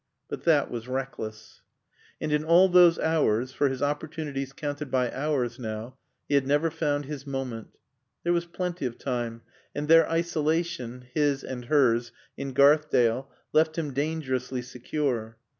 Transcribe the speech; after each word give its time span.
But 0.29 0.45
that 0.45 0.71
was 0.71 0.87
reckless. 0.87 1.61
And 2.19 2.31
in 2.33 2.43
all 2.43 2.67
those 2.69 2.97
hours, 2.97 3.51
for 3.53 3.69
his 3.69 3.83
opportunities 3.83 4.51
counted 4.51 4.89
by 4.89 5.11
hours 5.11 5.59
now, 5.59 5.95
he 6.27 6.33
had 6.33 6.47
never 6.47 6.71
found 6.71 7.05
his 7.05 7.27
moment. 7.27 7.77
There 8.23 8.33
was 8.33 8.47
plenty 8.47 8.87
of 8.87 8.97
time, 8.97 9.43
and 9.75 9.87
their 9.87 10.09
isolation 10.09 11.05
(his 11.13 11.43
and 11.43 11.65
hers) 11.65 12.11
in 12.35 12.55
Garthdale 12.55 13.27
left 13.53 13.77
him 13.77 13.93
dangerously 13.93 14.63
secure. 14.63 15.37